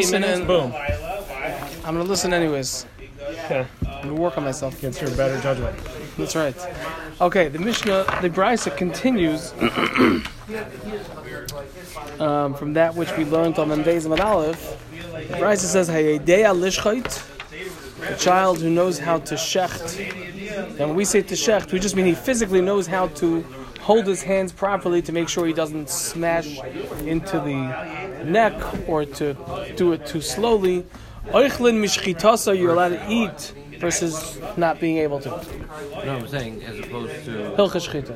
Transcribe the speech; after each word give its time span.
listen 0.00 0.20
minutes, 0.20 0.38
and 0.38 0.48
boom. 0.48 0.74
I'm 1.84 1.94
gonna 1.94 2.04
listen 2.04 2.32
anyways. 2.32 2.86
Okay. 3.44 3.66
I'm 3.86 4.08
gonna 4.08 4.14
work 4.14 4.38
on 4.38 4.44
myself. 4.44 4.78
Against 4.78 5.00
your 5.00 5.10
better 5.16 5.40
judgment. 5.40 5.76
That's 6.16 6.36
right. 6.36 6.54
Okay, 7.20 7.48
the 7.48 7.58
Mishnah, 7.58 8.04
the 8.22 8.30
Brisa 8.30 8.76
continues 8.76 9.52
um, 12.20 12.54
from 12.54 12.72
that 12.74 12.94
which 12.94 13.14
we 13.16 13.24
learned 13.24 13.58
on 13.58 13.68
Menvez 13.68 14.10
and 14.10 14.20
Aleph. 14.20 14.78
The 15.00 15.34
Brisa 15.34 15.66
says, 15.66 15.88
"Hayedei 15.88 16.44
lishchait," 16.54 18.10
a 18.10 18.16
child 18.16 18.60
who 18.60 18.70
knows 18.70 18.98
how 18.98 19.18
to 19.18 19.34
shecht. 19.34 19.98
And 20.70 20.78
when 20.78 20.94
we 20.94 21.04
say 21.04 21.22
to 21.22 21.34
shecht, 21.34 21.72
we 21.72 21.78
just 21.78 21.94
mean 21.94 22.06
he 22.06 22.14
physically 22.14 22.60
knows 22.60 22.86
how 22.86 23.08
to 23.08 23.44
hold 23.80 24.06
his 24.06 24.22
hands 24.22 24.52
properly 24.52 25.02
to 25.02 25.12
make 25.12 25.28
sure 25.28 25.46
he 25.46 25.52
doesn't 25.52 25.90
smash 25.90 26.58
into 27.00 27.38
the 27.40 27.99
neck 28.24 28.54
or 28.88 29.04
to 29.04 29.36
do 29.76 29.92
it 29.92 30.06
too 30.06 30.20
slowly. 30.20 30.86
Oichlin 31.26 31.80
mishchitasa, 31.80 32.58
you're 32.58 32.72
allowed 32.72 32.88
to 32.88 33.10
eat 33.10 33.52
versus 33.78 34.38
not 34.56 34.78
being 34.80 34.98
able 34.98 35.20
to. 35.20 35.30
No, 36.04 36.16
I'm 36.16 36.28
saying 36.28 36.62
as 36.62 36.78
opposed 36.78 37.24
to 37.24 37.30
Hilchas 37.56 37.88
shchita. 37.88 38.14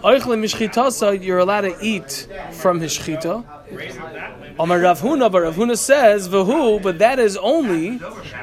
Oichle 0.00 0.36
mishchitasa, 0.38 1.22
you're 1.22 1.38
allowed 1.38 1.62
to 1.62 1.76
eat 1.80 2.28
from 2.52 2.80
his 2.80 2.96
shchita. 2.96 3.44
Amar 4.58 4.80
Rav 4.80 5.00
Huna, 5.00 5.30
but 5.30 5.42
Rav 5.42 5.56
Huna 5.56 5.76
says 5.76 6.28
v'hu, 6.28 6.82
but 6.82 6.98
that 6.98 7.18
is 7.18 7.36
only 7.36 7.98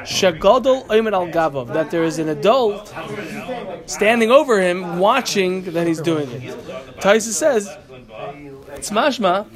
shagadol 0.05 0.85
oimed 0.87 1.13
al 1.13 1.27
gavav, 1.27 1.73
that 1.73 1.89
there 1.89 2.03
is 2.03 2.19
an 2.19 2.29
adult 2.29 2.93
standing 3.87 4.29
over 4.29 4.61
him, 4.61 4.99
watching 4.99 5.63
that 5.63 5.87
he's 5.87 6.01
doing 6.01 6.29
it. 6.29 6.41
Taisa 6.99 7.31
says 7.31 7.75
it's 8.75 8.91
mashma 8.91 9.47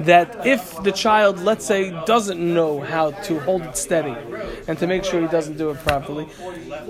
that 0.00 0.46
if 0.46 0.82
the 0.82 0.92
child, 0.92 1.40
let's 1.40 1.64
say, 1.64 1.90
doesn't 2.06 2.40
know 2.40 2.80
how 2.80 3.10
to 3.10 3.40
hold 3.40 3.62
it 3.62 3.76
steady 3.76 4.14
and 4.68 4.78
to 4.78 4.86
make 4.86 5.04
sure 5.04 5.20
he 5.20 5.28
doesn't 5.28 5.56
do 5.56 5.70
it 5.70 5.78
properly, 5.78 6.26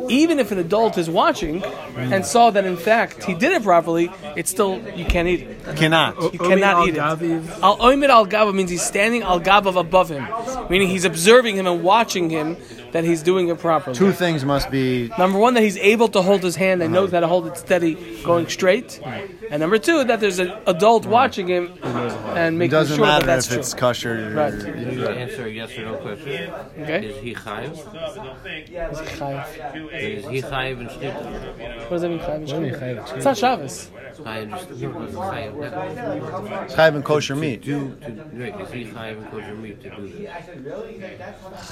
even 0.09 0.39
if 0.39 0.53
an 0.53 0.59
adult 0.59 0.99
is 0.99 1.09
watching 1.09 1.63
and 1.97 2.25
saw 2.27 2.51
that 2.51 2.65
in 2.65 2.77
fact 2.77 3.25
he 3.25 3.35
did 3.35 3.53
it 3.53 3.63
properly, 3.63 4.11
it's 4.37 4.51
still 4.51 4.81
you 4.97 5.05
can't 5.05 5.29
eat 5.29 5.41
it. 5.43 5.77
Cannot. 5.77 6.33
You 6.33 6.39
cannot 6.39 6.89
eat 6.89 6.95
it. 6.95 7.01
Al 7.01 7.79
oimid 7.79 8.09
al 8.09 8.27
gavav 8.27 8.55
means 8.55 8.71
he's 8.71 8.85
standing 8.85 9.23
al 9.23 9.41
gavav 9.41 9.77
above 9.77 10.09
him, 10.11 10.27
meaning 10.69 10.89
he's 10.89 11.05
observing 11.05 11.57
him 11.57 11.67
and 11.67 11.83
watching 11.83 12.31
him 12.31 12.57
that 12.93 13.05
he's 13.05 13.23
doing 13.23 13.49
it 13.49 13.59
properly. 13.59 13.97
Two 13.97 14.13
things 14.13 14.45
must 14.45 14.71
be 14.71 15.11
Number 15.19 15.39
one, 15.39 15.55
that 15.55 15.63
he's 15.63 15.77
able 15.79 16.09
to 16.09 16.23
hold 16.23 16.43
his 16.43 16.57
hand 16.57 16.83
and 16.83 16.93
knows 16.93 17.11
how 17.13 17.21
to 17.21 17.29
hold 17.29 17.47
it 17.47 17.57
steady, 17.57 17.95
going 18.23 18.49
straight. 18.49 19.01
And 19.51 19.61
number 19.61 19.79
two, 19.79 20.05
that 20.05 20.21
there's 20.21 20.39
an 20.39 20.53
adult 20.67 21.07
watching 21.07 21.47
him 21.47 21.73
and 21.83 22.42
It 22.63 22.69
doesn't 22.69 23.01
matter 23.01 23.31
if 23.31 23.53
it's 23.53 23.75
kosher. 23.75 24.33
Right. 24.35 24.53
you 24.55 24.75
need 24.87 24.97
to 24.99 25.11
answer 25.11 25.47
a 25.47 25.51
yes 25.51 25.77
or 25.79 25.85
no 25.87 25.95
question. 25.97 26.51
Okay? 26.79 27.07
Is 27.07 27.17
he 27.23 27.35
chayiv? 27.35 27.73
Is 27.73 28.99
he 29.01 29.07
chayiv? 29.17 29.93
Is 29.93 30.25
he 30.27 30.43
chayiv 30.43 30.81
and 30.81 30.89
shchita? 30.91 31.81
What 31.83 31.91
does 31.91 32.03
that 32.03 32.09
mean, 32.09 32.19
chayiv? 32.21 32.41
What 32.53 32.61
do 32.61 32.67
you? 32.67 33.17
It's 33.17 33.25
not 33.25 33.37
Shabbos. 33.39 33.91
Chayiv 34.13 34.51
just 34.51 34.71
no, 34.83 35.03
it's 35.03 35.15
chayiv. 35.15 35.53
not- 36.53 36.65
It's 36.65 36.75
chayiv 36.75 36.95
and 36.97 37.05
kosher 37.05 37.35
meat. 37.37 37.63
do 37.63 37.95
to 37.97 38.13
right? 38.35 38.61
Is 38.61 38.71
he 38.71 38.85
chayiv 38.85 39.17
and 39.23 39.31
kosher 39.31 39.55
meat 39.55 39.81
to 39.83 39.91
do 39.97 40.09
this? 40.09 40.29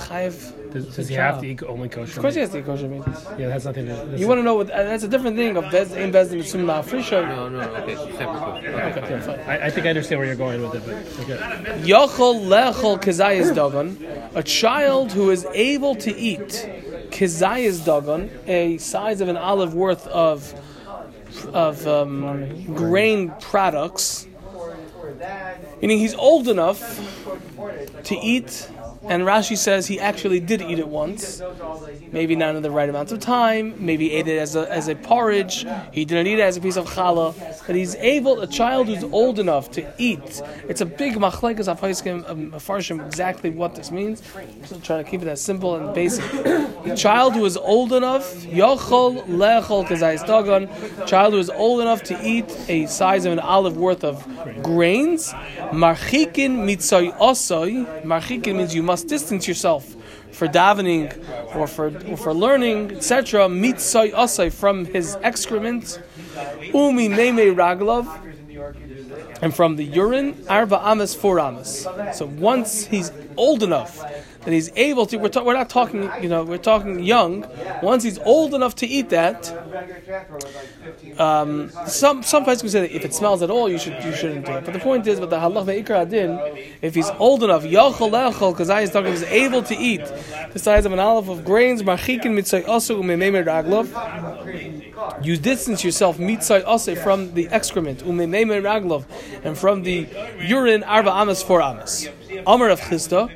Chayiv. 0.09 0.73
Does, 0.73 0.97
does 0.97 1.09
he 1.09 1.15
have 1.15 1.41
to 1.41 1.47
eat 1.47 1.63
only 1.65 1.89
kosher? 1.89 2.13
Of 2.19 2.23
course, 2.23 2.35
he 2.35 2.41
has 2.41 2.51
to 2.51 2.59
eat 2.59 2.67
kosher 2.67 2.89
meat. 2.89 3.03
Yeah, 3.07 3.47
that 3.48 3.53
has 3.53 3.65
nothing 3.67 3.87
to 3.87 4.07
do. 4.07 4.17
You 4.17 4.27
want 4.29 4.39
to 4.39 4.43
know 4.43 4.55
what? 4.55 4.71
uh, 4.71 4.83
That's 4.85 5.03
a 5.05 5.09
different 5.09 5.37
thing 5.37 5.57
of 5.57 5.71
bez 5.71 5.93
in 5.93 6.11
bez 6.13 6.33
in 6.33 6.43
summa 6.43 6.83
frisha. 6.83 7.27
No, 7.29 7.48
no, 7.48 7.61
okay, 7.61 7.95
separate. 8.17 8.65
Okay, 8.65 9.01
Okay, 9.01 9.21
fine. 9.21 9.21
fine. 9.23 9.41
I, 9.41 9.67
I 9.67 9.71
think 9.71 9.87
I 9.87 9.91
understand 9.91 10.19
where 10.19 10.27
you're 10.27 10.37
going 10.37 10.59
Yochol 10.61 12.47
lechol 12.47 13.00
kazayas 13.00 13.55
dagon, 13.55 14.05
a 14.34 14.42
child 14.42 15.12
who 15.12 15.30
is 15.30 15.47
able 15.55 15.94
to 15.97 16.14
eat 16.17 16.69
kazayas 17.11 17.84
dagon, 17.84 18.30
a 18.47 18.77
size 18.78 19.20
of 19.20 19.28
an 19.28 19.36
olive 19.36 19.75
worth 19.75 20.06
of 20.08 20.55
of 21.52 21.86
um, 21.86 22.74
grain 22.74 23.33
products, 23.40 24.27
meaning 25.80 25.98
he's 25.98 26.14
old 26.14 26.48
enough 26.48 27.01
to 28.05 28.17
eat. 28.17 28.68
And 29.02 29.23
Rashi 29.23 29.56
says 29.56 29.86
he 29.86 29.98
actually 29.98 30.40
did 30.40 30.61
eat 30.61 30.79
it 30.79 30.86
once, 30.86 31.40
maybe 32.12 32.36
not 32.36 32.55
in 32.55 32.62
the 32.62 32.70
right 32.70 32.89
amount 32.89 33.12
of 33.12 33.18
time. 33.18 33.74
Maybe 33.79 34.12
ate 34.12 34.29
it 34.29 34.39
as 34.39 34.56
a 34.56 34.70
as 34.70 34.89
a 34.89 34.95
porridge. 34.95 35.67
He 35.90 36.05
didn't 36.05 36.27
eat 36.27 36.39
it 36.39 36.42
as 36.42 36.58
a 36.58 36.61
piece 36.61 36.77
of 36.77 36.86
challah. 36.86 37.49
But 37.70 37.77
he's 37.77 37.95
able, 37.95 38.41
a 38.41 38.48
child 38.48 38.89
who's 38.89 39.05
old 39.05 39.39
enough 39.39 39.70
to 39.79 39.95
eat. 39.97 40.42
It's 40.69 40.81
a 40.81 40.85
big 40.85 41.14
machlekas 41.14 41.73
afaiskim 41.73 42.29
um, 42.29 42.51
farshim 42.51 43.07
exactly 43.07 43.51
what 43.51 43.77
this 43.77 43.92
means. 43.92 44.25
So 44.64 44.77
trying 44.81 45.05
to 45.05 45.08
keep 45.08 45.23
it 45.23 45.29
as 45.29 45.41
simple 45.41 45.77
and 45.77 45.95
basic. 45.95 46.25
a 46.35 46.97
child 46.97 47.35
who 47.35 47.45
is 47.45 47.57
old 47.57 47.92
enough, 47.92 48.25
yochol 48.39 49.23
lechol 49.27 49.86
kazayis 49.86 50.27
dagon. 50.27 50.69
Child 51.07 51.35
who 51.35 51.39
is 51.39 51.48
old 51.48 51.80
enough 51.80 52.03
to 52.11 52.20
eat 52.27 52.51
a 52.69 52.86
size 52.86 53.25
of 53.25 53.35
an 53.35 53.39
olive 53.39 53.77
worth 53.77 54.03
of 54.03 54.27
grains. 54.64 55.33
Marchikin 55.70 56.64
mitzoy 56.67 57.17
osoy. 57.19 57.86
Marchikin 58.03 58.57
means 58.57 58.75
you 58.75 58.83
must 58.83 59.07
distance 59.07 59.47
yourself 59.47 59.95
for 60.33 60.48
davening 60.48 61.07
or 61.55 61.69
for 61.69 61.97
or 62.09 62.17
for 62.17 62.35
learning, 62.35 62.91
etc. 62.91 63.42
Mitzoy 63.42 64.11
osoy 64.11 64.53
from 64.53 64.86
his 64.86 65.17
excrement. 65.23 66.03
Umi 66.74 67.08
meme 67.08 67.55
raglov. 67.56 68.08
And 69.42 69.55
from 69.55 69.77
the 69.77 69.84
urine, 69.84 70.45
arba 70.48 70.78
amas, 70.86 71.14
four 71.14 71.40
amas. 71.40 71.86
So 72.12 72.27
once 72.27 72.84
he's 72.84 73.11
old 73.36 73.62
enough 73.62 73.98
that 74.45 74.52
he's 74.52 74.70
able 74.77 75.06
to, 75.06 75.17
we're, 75.17 75.29
ta- 75.29 75.42
we're 75.42 75.55
not 75.55 75.70
talking, 75.70 76.11
you 76.23 76.29
know, 76.29 76.45
we're 76.45 76.58
talking 76.58 77.02
young. 77.02 77.46
Once 77.83 78.02
he's 78.02 78.18
old 78.18 78.52
enough 78.55 78.74
to 78.77 78.86
eat 78.86 79.08
that, 79.11 79.50
um, 81.18 81.70
some 81.86 82.23
some 82.23 82.45
places 82.45 82.73
say 82.73 82.80
that 82.83 82.95
if 82.95 83.05
it 83.05 83.14
smells 83.14 83.42
at 83.42 83.50
all, 83.50 83.68
you 83.68 83.79
should 83.79 84.02
you 84.05 84.14
shouldn't 84.14 84.46
do 84.46 84.52
it. 84.52 84.64
But 84.64 84.74
the 84.74 84.80
point 84.80 85.06
is, 85.06 85.20
with 85.20 85.30
the 85.30 85.39
halach 85.39 85.67
ve'ikra 85.67 86.02
adin, 86.02 86.39
if 86.83 86.95
he's 86.95 87.11
old 87.11 87.42
enough, 87.42 87.64
yachol 87.64 88.11
lechol, 88.11 88.52
because 88.52 88.70
I 88.70 88.83
is 88.83 88.90
talking, 88.90 89.12
is 89.12 89.23
able 89.24 89.62
to 89.62 89.77
eat 89.77 90.05
the 90.52 90.58
size 90.58 90.84
of 90.84 90.92
an 90.92 90.98
olive 90.98 91.29
of 91.29 91.45
grains, 91.45 91.83
marchikin 91.83 92.33
mitzay 92.34 92.64
umememer 92.64 93.45
raglov. 93.45 93.89
You 95.23 95.37
distance 95.37 95.85
yourself 95.85 96.19
mitzay 96.19 96.63
ase 96.67 97.03
from 97.03 97.35
the 97.35 97.48
excrement 97.48 98.01
umememer 98.05 98.63
raglov, 98.63 99.05
and 99.45 99.57
from 99.57 99.83
the 99.83 100.09
urine 100.41 100.83
arba 100.83 101.11
amas 101.11 101.43
four 101.43 101.61
amas. 101.63 102.09
Amar 102.47 102.71
of 102.71 102.81
Chisda. 102.81 103.29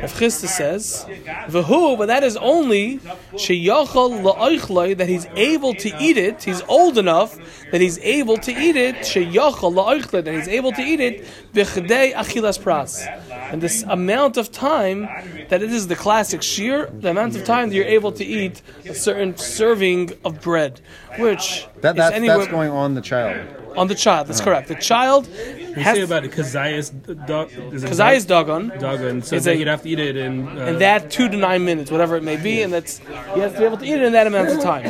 Rav 0.00 0.14
Chisda 0.14 0.48
says, 0.48 1.04
"V'hu," 1.48 1.98
but 1.98 2.06
that 2.06 2.24
is 2.24 2.36
only 2.38 2.98
sheyachol 3.34 4.22
la'oichloi 4.22 4.96
that 4.96 5.08
he's 5.08 5.26
able 5.36 5.74
to 5.74 5.90
eat 6.00 6.16
it. 6.16 6.42
He's 6.42 6.62
old 6.68 6.96
enough 6.96 7.38
that 7.70 7.82
he's 7.82 7.98
able 7.98 8.38
to 8.38 8.50
eat 8.50 8.76
it. 8.76 8.96
Sheyachol 8.96 9.74
la'oichloi 9.74 10.24
that 10.24 10.34
he's 10.34 10.48
able 10.48 10.72
to 10.72 10.82
eat 10.82 11.00
it. 11.00 11.26
B'chdei 11.52 12.14
achilas 12.14 12.58
pras, 12.58 13.06
and 13.50 13.60
this 13.60 13.82
amount 13.84 14.36
of 14.36 14.50
time 14.52 15.02
that 15.48 15.62
it 15.62 15.72
is 15.72 15.88
the 15.88 15.96
classic 15.96 16.42
shear, 16.42 16.86
the 17.00 17.10
amount 17.10 17.36
of 17.36 17.44
time 17.44 17.68
that 17.68 17.74
you're 17.74 17.84
able 17.84 18.12
to 18.12 18.24
eat 18.24 18.62
a 18.86 18.94
certain 18.94 19.36
serving 19.36 20.12
of 20.24 20.40
bread, 20.40 20.80
which 21.18 21.66
That, 21.80 21.90
is 21.90 21.96
that's, 21.98 22.14
anywhere 22.14 22.38
that's 22.38 22.50
going 22.50 22.70
on 22.70 22.94
the 22.94 23.00
child. 23.00 23.46
on 23.76 23.86
the 23.88 23.94
child. 23.94 24.26
That's 24.28 24.40
correct. 24.40 24.68
The 24.68 24.74
child 24.76 25.26
You 25.28 25.74
has 25.74 25.96
say 25.96 26.02
about 26.02 26.24
it, 26.24 26.32
Kazayas 26.32 26.90
dog. 27.26 27.50
Kazayas 27.50 28.26
dagon. 28.26 28.70
Dogon. 28.78 29.22
So 29.24 29.36
It's 29.36 29.44
that 29.44 29.52
a- 29.52 29.56
he'd 29.56 29.66
have 29.68 29.82
to 29.82 29.88
eat 29.88 29.98
it 30.00 30.16
in. 30.16 30.46
Uh, 30.48 30.62
and 30.68 30.78
that 30.80 31.10
two 31.10 31.28
to 31.28 31.36
nine 31.36 31.64
minutes, 31.64 31.90
whatever 31.90 32.16
it 32.16 32.22
may 32.22 32.36
be, 32.36 32.62
and 32.62 32.72
that's 32.72 32.98
he 33.34 33.40
has 33.40 33.52
to 33.52 33.58
be 33.58 33.64
able 33.64 33.76
to 33.78 33.84
eat 33.84 33.94
it 33.94 34.02
in 34.02 34.12
that 34.12 34.26
amount 34.26 34.48
of 34.48 34.60
time. 34.60 34.84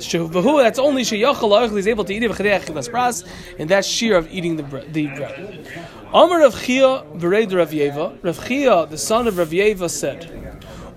That's 0.00 0.78
only 0.78 1.02
sheyachal 1.02 1.76
he's 1.76 1.86
able 1.86 2.04
to 2.04 2.12
eat 2.14 2.22
it 2.22 2.30
v'chadei 2.30 2.60
pras, 2.90 3.24
and 3.58 3.68
that's 3.68 3.86
sheer 3.86 4.16
of 4.16 4.30
eating 4.32 4.56
the 4.56 4.62
bread. 4.62 4.92
The 4.92 5.06
bread. 5.08 5.66
Amar 6.12 6.40
Rav 6.40 6.60
Chia 6.60 7.04
bereid 7.14 7.52
Rav 7.52 7.70
Yeva, 7.70 8.18
Rav 8.22 8.46
Chia, 8.46 8.86
the 8.86 8.98
son 8.98 9.28
of 9.28 9.38
Rav 9.38 9.50
Yeva, 9.50 9.88
said, 9.88 10.28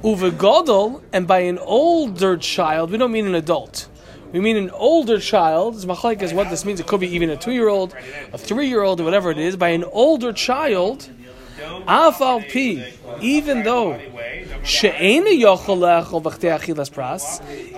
Uvegodol, 0.04 1.02
and 1.14 1.28
by 1.28 1.40
an 1.40 1.60
older 1.60 2.36
child, 2.38 2.92
we 2.92 2.98
don't 2.98 3.12
mean 3.12 3.28
an 3.28 3.36
adult. 3.36 3.88
We 4.32 4.40
mean 4.40 4.58
an 4.58 4.72
older 4.72 5.20
child. 5.20 5.76
Machlaik 5.76 6.24
is 6.24 6.34
what 6.34 6.50
this 6.50 6.66
means. 6.66 6.80
It 6.80 6.88
could 6.88 7.00
be 7.00 7.08
even 7.16 7.30
a 7.30 7.38
two-year-old, 7.38 7.96
a 8.34 8.38
three-year-old, 8.38 9.00
or 9.00 9.04
whatever 9.04 9.30
it 9.30 9.38
is. 9.38 9.56
By 9.56 9.70
an 9.70 9.84
older 9.84 10.34
child, 10.34 11.08
afal 11.88 12.42
pi, 12.52 12.94
even 13.22 13.62
though 13.62 14.00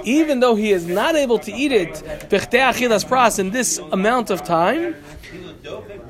even 0.03 0.39
though 0.39 0.55
he 0.55 0.71
is 0.71 0.85
not 0.85 1.15
able 1.15 1.39
to 1.39 1.51
eat 1.51 1.71
it 1.71 2.03
in 3.39 3.51
this 3.51 3.79
amount 3.91 4.29
of 4.29 4.43
time, 4.43 4.95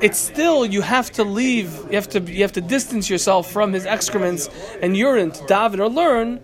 it's 0.01 0.17
still 0.17 0.65
you 0.65 0.81
have 0.81 1.11
to 1.13 1.23
leave. 1.23 1.73
You 1.89 1.95
have 1.95 2.09
to 2.09 2.19
you 2.19 2.41
have 2.41 2.51
to 2.53 2.61
distance 2.61 3.09
yourself 3.09 3.49
from 3.49 3.71
his 3.71 3.85
excrements 3.85 4.49
and 4.81 4.97
urine 4.97 5.31
to 5.31 5.43
daven 5.45 5.79
or 5.79 5.89
learn. 5.89 6.41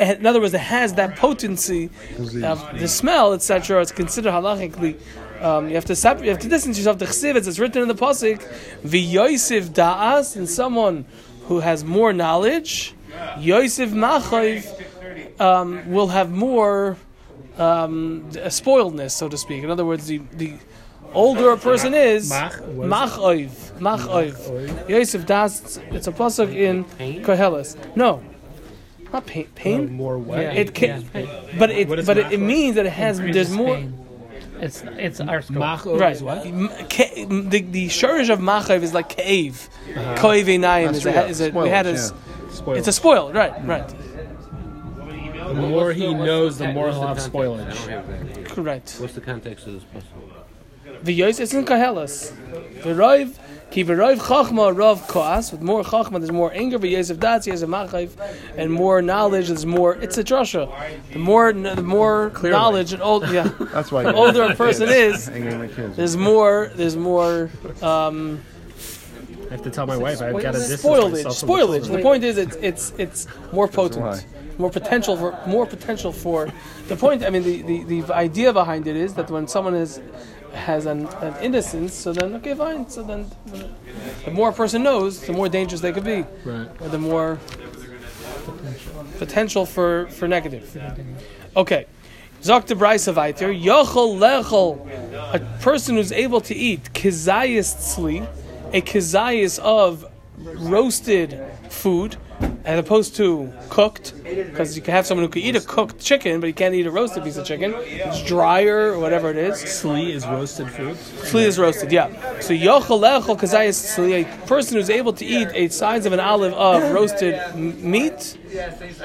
In 0.00 0.26
other 0.26 0.40
words, 0.40 0.52
it 0.52 0.60
has 0.60 0.94
that 0.94 1.16
potency 1.16 1.90
of 2.42 2.78
the 2.78 2.88
smell, 2.88 3.32
etc. 3.32 3.80
It's 3.80 3.92
considered 3.92 4.32
halachically 4.32 4.98
Um, 5.40 5.68
you 5.68 5.74
have 5.74 5.84
to 5.86 5.96
separate. 5.96 6.24
You 6.24 6.30
have 6.30 6.40
to 6.40 6.48
distance 6.48 6.78
yourself. 6.78 6.98
The 6.98 7.06
chesivitz 7.06 7.46
it's 7.46 7.58
written 7.58 7.82
in 7.82 7.88
the 7.88 7.94
pasuk. 7.94 8.40
V'yosef 8.82 9.68
da'as, 9.68 10.36
and 10.36 10.48
someone 10.48 11.04
who 11.46 11.60
has 11.60 11.84
more 11.84 12.12
knowledge. 12.12 12.94
Yosef 13.38 13.90
machayiv 13.90 15.40
um, 15.40 15.90
will 15.90 16.08
have 16.08 16.30
more 16.30 16.96
um, 17.58 18.24
spoiledness, 18.32 19.12
so 19.12 19.28
to 19.28 19.36
speak. 19.36 19.62
In 19.64 19.70
other 19.70 19.84
words, 19.84 20.06
the, 20.06 20.18
the 20.32 20.54
older 21.12 21.50
a 21.50 21.56
person 21.56 21.94
is, 21.94 22.28
Mach 22.30 22.60
was- 22.60 22.88
machayiv, 22.90 23.50
machayiv. 23.78 24.88
Yosef 24.88 25.26
das. 25.26 25.78
It's 25.90 26.06
a 26.06 26.12
pasuk 26.12 26.54
in 26.54 26.84
Koheles. 27.22 27.76
No, 27.96 28.22
not 29.12 29.26
pain. 29.26 29.48
Pain. 29.54 29.92
More 29.92 30.18
what? 30.18 30.40
Yeah. 30.40 30.52
It 30.52 30.74
can, 30.74 31.08
Yeah. 31.14 31.26
but 31.58 31.70
it 31.70 31.88
but 31.88 32.18
it, 32.18 32.32
it 32.32 32.40
means 32.40 32.76
that 32.76 32.86
it 32.86 32.92
has 32.92 33.18
there's 33.18 33.50
more 33.50 33.76
pain. 33.76 34.02
It's 34.58 34.82
it's 34.96 35.20
our 35.20 35.42
scope. 35.42 35.58
Mach 35.58 35.84
right. 35.84 36.16
is 36.16 36.22
what? 36.22 36.42
Ke- 36.88 37.28
The 37.28 37.60
the 37.60 37.88
shurish 37.88 38.30
of 38.30 38.38
machav 38.38 38.82
is 38.82 38.94
like 38.94 39.10
cave. 39.10 39.68
Koiv 40.16 40.44
einayim 40.46 40.92
is 40.94 41.04
a, 41.04 41.12
That's 41.12 41.30
is 41.30 41.40
a 41.42 41.50
we 41.50 41.68
had 41.68 41.86
a, 41.86 41.92
yeah. 41.92 42.08
S- 42.60 42.78
it's 42.78 42.88
a 42.88 42.92
spoil 42.92 43.32
right 43.32 43.52
right 43.64 43.88
the 45.46 45.54
more 45.54 45.92
he 45.92 46.12
knows, 46.12 46.58
the 46.58 46.72
more 46.72 46.90
he'll 46.90 47.06
have 47.06 47.18
I 47.18 47.20
spoilage. 47.20 47.68
don't 47.86 47.88
have 47.88 48.34
that. 48.34 48.44
correct. 48.46 48.96
What's 48.98 49.14
the 49.14 49.20
context 49.20 49.66
of 49.66 49.74
this 49.74 49.84
puzzle? 49.84 50.08
The 51.02 51.12
yos 51.12 51.38
it's 51.40 51.54
in 51.54 51.64
Koheles. 51.64 52.32
The 52.82 52.90
roiv 52.90 53.38
ki 53.70 53.84
v'roiv 53.84 54.18
chachma 54.18 54.76
rav 54.76 55.06
koas 55.06 55.52
with 55.52 55.60
more 55.62 55.82
chachma 55.84 56.18
there's 56.18 56.32
more 56.32 56.52
anger. 56.52 56.78
But 56.78 56.90
yosef 56.90 57.18
datz 57.18 57.46
yosef 57.46 57.68
machav 57.68 58.10
and 58.56 58.72
more 58.72 59.00
knowledge 59.02 59.46
there's 59.48 59.66
more. 59.66 59.94
It's 59.96 60.18
a 60.18 60.24
drasha. 60.24 60.66
The 61.12 61.18
more 61.20 61.52
the 61.52 61.82
more 61.82 62.32
knowledge 62.42 62.92
and 62.92 63.02
old 63.02 63.28
yeah. 63.30 63.48
That's 63.72 63.92
why. 63.92 64.02
The 64.02 64.14
older 64.14 64.42
a 64.42 64.54
person 64.56 64.88
is, 64.88 65.28
Angry 65.28 65.54
my 65.54 65.68
kids. 65.68 65.96
there's 65.96 66.16
more 66.16 66.72
there's 66.74 66.96
more 66.96 67.50
um, 67.82 68.42
I 69.48 69.52
have 69.52 69.62
to 69.62 69.70
tell 69.70 69.86
my 69.86 69.96
wife 69.96 70.20
I've 70.22 70.32
got 70.42 70.52
to 70.52 70.58
distance 70.58 70.82
spoilage. 70.82 71.12
myself 71.12 71.38
from 71.38 71.48
the 71.48 71.54
Spoilage. 71.54 71.78
children. 71.80 71.96
The 71.96 72.02
point 72.02 72.24
is, 72.24 72.38
it's 72.38 72.56
it's 72.56 72.92
it's 72.98 73.26
more 73.52 73.68
potent, 73.68 74.26
more 74.58 74.70
potential 74.70 75.16
for 75.16 75.38
more 75.46 75.66
potential 75.66 76.12
for. 76.12 76.48
The 76.88 76.96
point. 76.96 77.24
I 77.24 77.30
mean, 77.30 77.42
the, 77.42 77.62
the, 77.62 78.00
the 78.02 78.14
idea 78.14 78.52
behind 78.52 78.86
it 78.86 78.96
is 78.96 79.14
that 79.14 79.30
when 79.30 79.46
someone 79.48 79.74
is 79.74 80.00
has 80.52 80.86
an, 80.86 81.06
an 81.20 81.34
innocence, 81.42 81.92
so 81.94 82.12
then 82.12 82.34
okay, 82.36 82.54
fine. 82.54 82.88
So 82.88 83.02
then, 83.02 83.30
the 84.24 84.30
more 84.30 84.48
a 84.50 84.52
person 84.52 84.82
knows, 84.82 85.20
the 85.26 85.32
more 85.32 85.48
dangerous 85.48 85.80
they 85.80 85.92
could 85.92 86.04
be, 86.04 86.24
Right. 86.44 86.68
or 86.80 86.88
the 86.88 86.98
more 86.98 87.38
potential 89.18 89.66
for 89.66 90.06
for 90.10 90.26
negative. 90.28 90.64
Okay. 91.56 91.86
Zok 92.42 92.66
de 92.66 92.74
Braisa 92.74 93.14
weiter. 93.14 93.48
Yochel 93.48 94.18
lechel. 94.18 94.78
A 95.34 95.40
person 95.60 95.96
who's 95.96 96.12
able 96.12 96.40
to 96.42 96.54
eat 96.54 96.92
kizayis 96.92 97.74
tzli, 97.74 98.26
a 98.76 98.82
kizayis 98.82 99.58
of 99.58 100.04
roasted 100.38 101.40
food, 101.70 102.16
as 102.64 102.78
opposed 102.78 103.14
to 103.16 103.52
cooked, 103.68 104.12
because 104.24 104.74
you 104.76 104.82
can 104.82 104.92
have 104.92 105.06
someone 105.06 105.24
who 105.24 105.30
can 105.30 105.42
eat 105.42 105.54
a 105.54 105.60
cooked 105.60 106.00
chicken, 106.00 106.40
but 106.40 106.48
he 106.48 106.52
can't 106.52 106.74
eat 106.74 106.86
a 106.86 106.90
roasted 106.90 107.22
piece 107.22 107.36
of 107.36 107.46
chicken. 107.46 107.72
It's 107.76 108.22
drier 108.24 108.92
or 108.92 108.98
whatever 108.98 109.30
it 109.30 109.36
is. 109.36 109.62
Sli 109.62 110.10
is 110.10 110.26
roasted 110.26 110.68
food. 110.70 110.96
Sli 110.96 111.46
is 111.46 111.58
roasted, 111.58 111.92
yeah. 111.92 112.08
So 112.40 112.52
yochel 112.52 113.00
lechel 113.00 113.38
kazayis 113.38 113.78
tzli, 113.96 114.24
a 114.24 114.46
person 114.46 114.76
who's 114.76 114.90
able 114.90 115.12
to 115.14 115.24
eat 115.24 115.48
a 115.54 115.68
size 115.68 116.06
of 116.06 116.12
an 116.12 116.20
olive 116.20 116.54
of 116.54 116.92
roasted 116.92 117.34
m- 117.34 117.90
meat, 117.90 118.36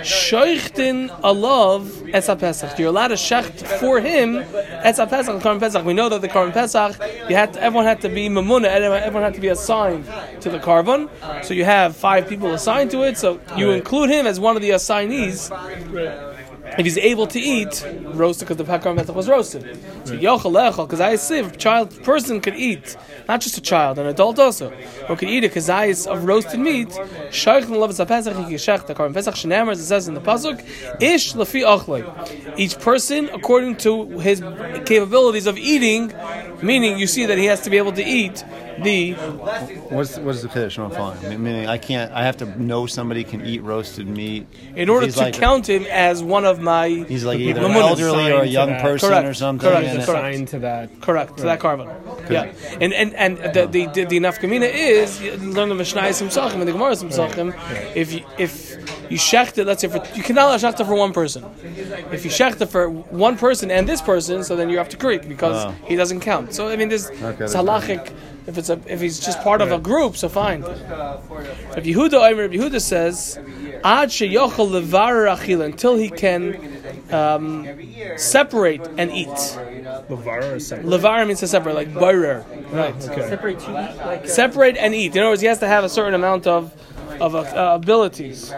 shoichtin 0.01 1.09
alav 1.21 1.85
etza 2.11 2.39
pesach. 2.39 2.79
You're 2.79 2.89
allowed 2.89 3.09
to 3.09 3.15
shecht 3.15 3.65
for 3.79 3.99
him 3.99 4.37
etza 4.83 5.07
pesach, 5.07 5.41
Karban 5.41 5.59
pesach. 5.59 5.85
We 5.85 5.93
know 5.93 6.09
that 6.09 6.21
the 6.21 6.29
Karban 6.29 6.51
pesach, 6.51 6.99
you 7.29 7.35
had 7.35 7.53
to, 7.53 7.61
everyone 7.61 7.85
had 7.85 8.01
to 8.01 8.09
be 8.09 8.27
mamuna, 8.27 8.65
everyone 8.65 9.03
everyone 9.03 9.23
had 9.23 9.35
to 9.35 9.41
be 9.41 9.49
assigned 9.49 10.05
to 10.41 10.49
the 10.49 10.57
karban. 10.59 11.09
So 11.43 11.53
you 11.53 11.63
have 11.65 11.95
five 11.95 12.27
people 12.27 12.53
assigned 12.53 12.89
to 12.91 13.03
it. 13.03 13.17
So 13.21 13.39
you 13.55 13.69
include 13.69 14.09
him 14.09 14.25
as 14.25 14.39
one 14.39 14.55
of 14.55 14.63
the 14.63 14.71
assignees 14.71 15.51
if 16.77 16.85
he's 16.85 16.97
able 16.97 17.27
to 17.27 17.39
eat 17.39 17.85
roasted 18.15 18.47
because 18.47 18.57
the 18.57 18.63
pakar 18.63 18.95
method 18.95 19.13
was 19.13 19.29
roasted. 19.29 19.77
So 20.05 20.17
yochel 20.17 20.87
because 20.87 20.99
I 20.99 21.15
say 21.17 21.37
if 21.39 21.53
a 21.53 21.55
child 21.55 22.03
person 22.03 22.41
could 22.41 22.55
eat, 22.55 22.97
not 23.27 23.41
just 23.41 23.59
a 23.59 23.61
child, 23.61 23.99
an 23.99 24.07
adult 24.07 24.39
also, 24.39 24.69
who 24.69 25.15
could 25.15 25.29
eat 25.29 25.43
a 25.43 25.49
kazayis 25.49 26.07
of 26.07 26.23
roasted 26.23 26.59
meat. 26.59 26.91
Shaykhin 27.29 27.75
loves 27.75 27.99
a 27.99 28.07
pesach 28.07 28.35
he 28.37 28.55
kishach 28.55 28.87
the 28.87 28.95
karban 28.95 29.13
pesach 29.13 29.35
shenamer 29.35 29.71
as 29.73 29.79
it 29.79 29.85
says 29.85 30.07
in 30.07 30.15
the 30.15 30.21
pasuk 30.21 30.57
ish 30.99 31.33
lefi 31.33 31.61
achlei. 31.63 32.03
Each 32.57 32.79
person 32.79 33.29
according 33.29 33.75
to 33.85 34.17
his 34.17 34.39
capabilities 34.85 35.45
of 35.45 35.59
eating, 35.59 36.11
meaning 36.63 36.97
you 36.97 37.05
see 37.05 37.27
that 37.27 37.37
he 37.37 37.45
has 37.45 37.61
to 37.61 37.69
be 37.69 37.77
able 37.77 37.91
to 37.91 38.03
eat 38.03 38.43
the 38.83 39.13
What's 39.13 40.17
what's 40.17 40.41
the 40.41 40.47
kiddush 40.47 40.77
on 40.77 40.91
flying? 40.91 41.21
Meaning 41.43 41.67
I 41.67 41.77
can't. 41.77 42.11
I 42.11 42.23
have 42.23 42.37
to 42.37 42.61
know 42.61 42.85
somebody 42.85 43.23
can 43.23 43.45
eat 43.45 43.61
roasted 43.63 44.07
meat. 44.07 44.47
in 44.75 44.89
order 44.89 45.09
to 45.09 45.19
like- 45.19 45.33
count 45.35 45.67
him 45.69 45.85
as 45.89 46.23
one 46.23 46.45
of 46.45 46.59
my 46.59 46.87
He's 46.87 47.23
like 47.25 47.39
either 47.39 47.61
Mamunas. 47.61 47.89
elderly 48.01 48.31
or 48.31 48.41
a 48.41 48.45
young 48.45 48.75
person 48.79 49.09
Correct. 49.09 49.27
or 49.27 49.33
something. 49.33 49.69
Correct. 49.69 49.87
and 49.87 49.97
He's 49.97 50.05
Correct. 50.05 50.25
assigned 50.27 50.47
to 50.49 50.59
that. 50.59 51.01
Correct, 51.01 51.37
to 51.37 51.43
that 51.43 51.59
karban. 51.59 51.87
Yeah. 52.29 52.51
And 52.79 52.93
and 52.93 53.13
and 53.15 53.37
the 53.37 53.67
the 53.67 53.87
the, 53.87 54.05
the 54.05 54.19
nafkamina 54.19 54.69
is 54.73 55.21
learn 55.21 55.69
the 55.69 55.75
Mishnayos 55.75 56.21
Sachim 56.29 56.53
and 56.59 56.67
the 56.67 56.71
Gemara 56.71 56.91
Sachim. 56.93 57.53
If 57.95 58.13
you 58.13 58.21
if 58.37 58.75
you 59.11 59.17
shecht 59.17 59.57
it, 59.57 59.65
let's 59.67 59.81
say 59.81 59.87
for 59.89 60.01
you 60.17 60.23
cannot 60.23 60.59
shecht 60.59 60.79
it 60.79 60.85
for 60.85 60.95
one 60.95 61.13
person. 61.13 61.43
If 62.11 62.21
you 62.25 62.31
shecht 62.31 62.61
it 62.61 62.67
for 62.75 62.89
one 62.89 63.35
person 63.37 63.69
and 63.69 63.87
this 63.87 64.01
person, 64.01 64.43
so 64.43 64.55
then 64.55 64.69
you 64.69 64.77
have 64.77 64.89
to 64.89 64.97
creek 64.97 65.27
because 65.27 65.65
Oh. 65.65 65.71
he 65.89 65.95
doesn't 66.01 66.21
count. 66.21 66.53
So 66.53 66.69
I 66.69 66.75
mean, 66.77 66.89
there's 66.89 67.07
it's 67.09 67.19
that's 67.39 67.55
halachic. 67.55 68.03
If 68.47 68.57
it's 68.57 68.69
a 68.69 68.79
if 68.87 68.99
he's 69.01 69.19
just 69.19 69.39
part 69.41 69.61
of 69.61 69.71
a 69.71 69.77
group, 69.77 70.17
so 70.17 70.27
fine. 70.29 70.61
If 70.63 71.83
Yehuda 71.91 72.17
Omer, 72.31 72.43
if 72.49 72.51
Yehuda 72.57 72.81
says, 72.81 73.37
Ad 73.83 74.09
sheyochel 74.09 74.67
levarer 74.77 75.27
achil 75.35 75.61
until 75.63 75.95
he 75.95 76.09
can 76.09 76.41
um, 77.11 77.67
separate 78.17 78.81
and 78.97 79.11
eat. 79.11 79.27
Levar 80.09 80.59
separate? 80.61 80.85
Levar 80.87 81.27
means 81.27 81.39
to 81.41 81.47
separate, 81.47 81.75
like 81.75 81.93
boirer. 81.93 82.43
Right. 82.71 82.95
Okay. 83.09 83.27
Separate 83.29 83.59
to 83.59 83.69
eat 83.71 83.97
like 84.05 84.27
Separate 84.27 84.77
and 84.77 84.93
eat. 84.95 85.15
In 85.15 85.21
other 85.21 85.29
words, 85.31 85.41
he 85.41 85.47
has 85.47 85.59
to 85.59 85.67
have 85.67 85.83
a 85.83 85.89
certain 85.89 86.13
amount 86.15 86.47
of 86.47 86.73
of 87.19 87.35
uh, 87.35 87.73
abilities. 87.81 88.51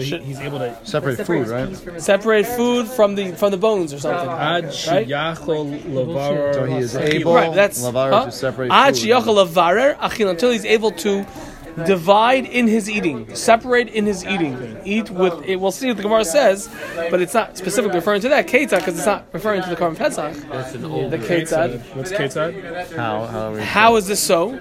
So 0.00 0.18
he, 0.18 0.24
he's 0.24 0.40
able 0.40 0.58
to. 0.58 0.76
separate 0.84 1.16
separate 1.18 1.26
food, 1.26 1.48
right? 1.48 1.68
peas 1.68 1.80
from 1.80 1.94
his 1.94 2.04
Separate 2.04 2.46
food 2.46 2.86
from 2.88 3.14
the 3.14 3.32
from 3.32 3.50
the 3.50 3.56
bones 3.56 3.92
or 3.92 3.98
something. 3.98 4.28
Ad 4.28 4.64
sheyachol 4.66 5.82
levar. 5.84 6.54
So 6.54 6.64
he 6.64 6.76
is 6.76 6.96
able 6.96 7.34
Right. 7.34 7.54
That's 7.54 7.82
huh? 7.84 8.24
to 8.26 8.32
separate 8.32 8.70
Ad 8.70 8.96
food. 8.96 9.02
levarer 9.08 9.96
achil 9.98 10.30
until 10.30 10.50
he's 10.50 10.64
able 10.64 10.90
to 10.92 11.24
divide 11.86 12.46
in 12.46 12.66
his 12.66 12.88
eating, 12.90 13.34
separate 13.34 13.88
in 13.88 14.06
his 14.06 14.24
eating, 14.24 14.78
eat 14.84 15.10
with. 15.10 15.44
It, 15.44 15.56
we'll 15.56 15.72
see 15.72 15.88
what 15.88 15.96
the 15.96 16.02
Gemara 16.02 16.24
says, 16.24 16.68
but 17.10 17.20
it's 17.20 17.34
not 17.34 17.56
specifically 17.56 17.98
referring 17.98 18.20
to 18.22 18.28
that 18.30 18.46
ketzah 18.46 18.78
because 18.78 18.96
it's 18.96 19.06
not 19.06 19.26
referring 19.32 19.62
to 19.62 19.70
the 19.70 19.76
Karm 19.76 19.96
Pesach. 19.96 20.34
That's 20.50 20.74
an 20.74 20.84
old. 20.84 21.10
The 21.10 21.18
ketzah. 21.18 21.80
What's 21.94 22.12
Ketzad? 22.12 22.94
How 22.96 23.26
how 23.26 23.48
are 23.48 23.52
we? 23.52 23.62
How 23.62 23.96
is 23.96 24.06
this 24.06 24.20
so? 24.20 24.58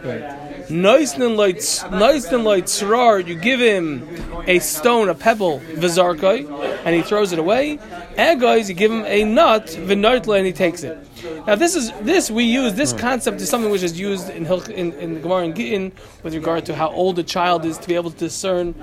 Noisnin 0.69 1.35
loit 1.37 2.63
tzrar, 2.63 3.25
you 3.25 3.35
give 3.35 3.61
him 3.61 4.07
a 4.47 4.59
stone, 4.59 5.07
a 5.07 5.15
pebble, 5.15 5.59
vizarkoi, 5.59 6.45
and 6.85 6.95
he 6.95 7.01
throws 7.01 7.31
it 7.31 7.39
away. 7.39 7.79
Egos, 8.19 8.67
you 8.67 8.75
give 8.75 8.91
him 8.91 9.05
a 9.05 9.23
nut, 9.23 9.67
v'noitla, 9.67 10.37
and 10.37 10.45
he 10.45 10.51
takes 10.51 10.83
it. 10.83 11.06
Now 11.45 11.55
this 11.55 11.75
is 11.75 11.91
this 12.01 12.29
we 12.29 12.43
use 12.43 12.73
this 12.73 12.93
concept 12.93 13.41
is 13.41 13.49
something 13.49 13.71
which 13.71 13.83
is 13.83 13.99
used 13.99 14.29
in 14.29 14.45
Hilch, 14.45 14.69
in, 14.69 14.93
in 14.93 15.21
Gemara 15.21 15.43
and 15.45 15.55
Gittin 15.55 15.91
with 16.23 16.33
regard 16.33 16.65
to 16.65 16.75
how 16.75 16.89
old 16.89 17.19
a 17.19 17.23
child 17.23 17.65
is 17.65 17.77
to 17.77 17.87
be 17.87 17.95
able 17.95 18.11
to 18.11 18.17
discern, 18.17 18.75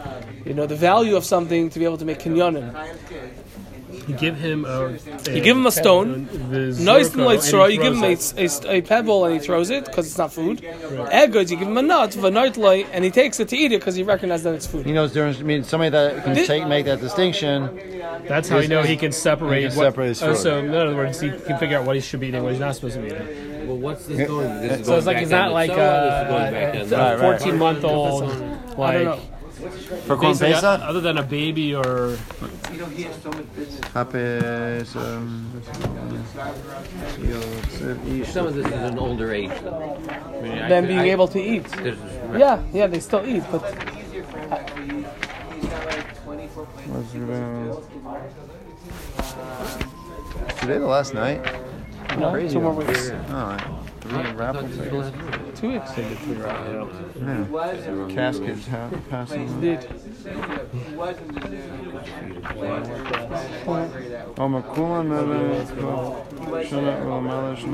you 0.45 0.55
know, 0.55 0.67
the 0.67 0.77
value 0.77 1.17
of 1.17 1.25
something 1.25 1.71
to 1.71 1.79
be 1.79 1.85
able 1.85 1.99
to 1.99 2.05
make 2.05 2.19
kinyanim. 2.21 2.73
You 4.07 4.15
give 4.17 4.37
him 4.37 4.65
a. 4.65 4.91
You 5.31 5.41
give 5.41 5.57
him 5.57 5.67
a 5.67 5.71
stone. 5.73 6.27
The 6.51 6.59
Nice 6.83 7.13
and 7.13 7.23
Zorko, 7.23 7.25
light 7.25 7.43
straw. 7.43 7.67
You 7.67 7.81
give 7.81 7.95
him 7.95 8.05
a, 8.05 8.17
a, 8.37 8.77
a 8.79 8.83
pebble 8.83 9.25
and 9.25 9.35
he 9.35 9.41
throws 9.41 9.71
it 9.71 9.85
because 9.87 10.07
it's 10.07 10.19
not 10.19 10.33
food. 10.33 10.63
Egos, 11.13 11.51
you 11.51 11.57
give 11.57 11.69
him 11.69 11.77
a 11.79 11.83
nut, 11.83 12.11
v'noitla, 12.11 12.87
and 12.93 13.05
he 13.05 13.11
takes 13.11 13.41
it 13.41 13.49
to 13.49 13.57
eat 13.57 13.73
it 13.73 13.81
because 13.81 13.95
he 13.95 14.03
recognizes 14.03 14.45
that 14.45 14.55
it's 14.55 14.67
food. 14.67 14.87
He 14.87 14.93
knows 14.93 15.13
the 15.13 15.21
difference. 15.21 15.41
I 15.41 15.43
mean, 15.45 15.65
somebody 15.65 15.91
that 15.91 16.25
can 16.25 16.35
Thi- 16.35 16.47
take 16.47 16.67
make 16.69 16.85
that 16.87 17.01
distinction. 17.01 17.71
That's 18.29 18.49
how 18.49 18.59
you 18.59 18.69
know 18.69 18.83
he 18.83 18.97
can 18.97 19.13
separate. 19.13 19.63
He 19.63 19.69
can 19.69 19.77
what, 19.77 19.85
separate 19.85 20.07
his 20.09 20.23
oh, 20.23 20.35
so 20.35 20.59
in 20.59 20.75
other 20.75 20.95
words, 20.95 21.21
he 21.21 21.31
can 21.31 21.59
figure 21.59 21.79
out 21.79 21.85
what 21.87 21.95
he 21.97 22.01
should 22.03 22.21
be 22.21 22.29
eating, 22.29 22.43
what 22.43 22.53
he's 22.53 22.61
not 22.61 22.75
supposed 22.75 22.95
to 22.97 23.01
be 23.01 23.07
eating. 23.09 23.67
Well, 23.67 23.79
what's 23.79 24.07
this 24.07 24.29
going? 24.29 24.61
This 24.61 24.81
is 24.81 24.87
So 24.87 24.93
going 24.93 24.99
it's 24.99 25.07
like 25.07 25.15
back 25.17 25.21
he's 25.23 25.31
not 25.31 25.53
like 25.53 25.71
the 25.71 25.75
soul, 25.75 26.75
this 26.75 26.85
is 26.85 26.91
going 26.91 26.93
back 26.93 27.19
a, 27.19 27.19
Right, 27.21 27.31
right. 27.31 27.41
14 27.41 27.59
month 27.59 27.85
old. 27.85 28.25
I 28.25 28.27
don't 28.29 28.79
Like 28.79 29.05
know. 29.05 29.21
For 29.55 30.17
Korban 30.17 30.21
Basically, 30.33 30.53
Pesach? 30.55 30.81
other 30.83 31.01
than 31.01 31.19
a 31.19 31.23
baby 31.23 31.75
or 31.75 32.17
Happy, 33.93 34.19
um, 34.99 35.63
Some 38.25 38.47
of 38.47 38.55
this 38.57 38.67
is 38.67 38.73
an 38.73 38.99
older 38.99 39.33
age. 39.33 39.51
Though. 39.63 39.97
I 40.11 40.41
mean, 40.43 40.59
I 40.59 40.69
Them 40.69 40.87
being 40.87 40.99
I- 40.99 41.11
able 41.11 41.29
to 41.29 41.41
eat. 41.41 41.65
this 41.65 41.99
Yeah, 42.37 42.61
yeah, 42.73 42.87
they 42.89 42.99
still 43.01 43.25
eat, 43.27 43.45
but 43.53 43.63
Today 50.61 50.79
the 50.79 50.87
last 50.87 51.15
night? 51.15 51.41
No, 52.19 52.49
two 52.49 52.61
more 52.61 52.73
weeks. 52.73 53.11
All 53.11 53.17
right. 53.35 53.84
Three 54.05 54.33
raffle 54.33 54.69
tickets. 54.69 55.11
Two 55.59 55.73
weeks. 55.73 55.91
Yeah. 55.97 57.47
Caskets 58.11 58.67
ha- 58.69 58.91
passing. 59.09 59.49
Indeed. 59.49 59.87
Oh, 64.37 64.49
McCoolin, 64.49 65.09
Shana, 66.65 66.97
Melish, 67.25 67.65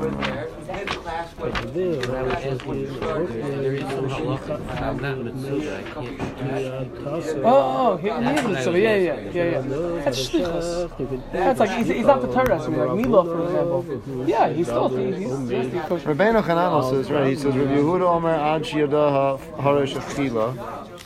There 3.61 3.73
is 3.73 3.81
some 3.81 4.09
halacha. 4.09 4.81
I'm 4.81 4.97
not 4.99 5.17
Mitzuda. 5.17 5.71
I 5.75 5.83
can't. 5.83 7.37
Oh, 7.43 7.49
oh, 7.77 7.97
he, 7.97 8.07
he 8.09 8.13
is 8.13 8.43
the 8.43 8.61
so 8.61 8.71
yeah, 8.75 8.95
yeah, 8.95 9.19
yeah, 9.19 9.43
yeah. 9.43 9.61
That's 10.03 10.29
shlichus. 10.29 11.31
That's 11.31 11.59
like 11.59 11.71
he's, 11.71 11.87
he's 11.87 12.05
not 12.05 12.21
the 12.21 12.27
Torah, 12.27 12.59
so 12.61 12.69
like 12.69 13.05
Milo, 13.05 13.23
for 13.25 13.43
example. 13.45 14.27
Yeah, 14.27 14.49
he's 14.49 14.67
still 14.67 14.89
he's, 14.89 15.17
he's, 15.17 15.71
he's 15.73 15.81
kosher. 15.83 16.13
Rabbeinu 16.21 16.89
says, 16.91 17.09
right, 17.11 17.27
he 17.27 17.35
says, 17.35 17.55
Rabbi 17.55 17.77
Yehuda 17.77 18.01
Omer 18.01 18.29
Ad 18.29 18.61
Shiyadaha 18.63 19.39
Harish 19.59 19.93
Achila. 19.95 20.55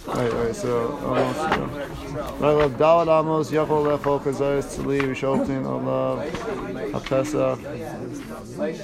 Right, 0.08 0.34
right, 0.34 0.56
so, 0.56 0.98
almost, 1.06 1.40
uh, 1.40 1.68
right, 2.40 2.52
love 2.52 2.74
Dalad 2.74 3.08
Amos, 3.08 3.50
Yachol 3.50 3.98
Lechol, 3.98 4.20
Kazayas 4.22 4.78
Tzli, 4.78 5.02
Risholtin, 5.02 5.66
Allah, 5.66 6.26
HaPesach. 7.00 7.60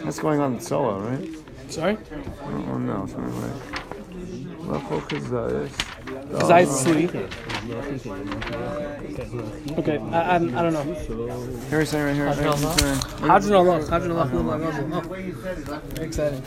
That's 0.03 0.19
going 0.19 0.39
on 0.39 0.53
in 0.53 0.59
Soa, 0.61 1.00
right? 1.00 1.29
Sorry, 1.67 1.97
Oh, 2.43 2.77
no, 2.77 3.05
sorry, 3.07 3.31
wait. 3.31 3.57
Lechol 4.67 5.01
Kazayas. 5.01 6.00
Because 6.31 6.50
I 6.50 6.63
sleep. 6.65 7.13
Okay, 9.77 9.97
I, 9.97 10.19
I, 10.19 10.35
I 10.35 10.39
don't 10.39 10.73
know. 10.73 10.83
Here 11.69 11.79
he's 11.79 11.89
saying 11.89 12.05
right 12.05 12.15
here. 12.15 12.33
Here 12.33 12.51
he's 12.51 12.79
saying. 12.79 13.00
Hadron 13.29 13.53
Allah, 13.53 13.85
Hadron 13.88 14.11
Allah, 14.11 14.27
Hadron 14.27 14.93
Allah. 14.93 15.03
Oh, 15.97 16.01
exciting. 16.01 16.41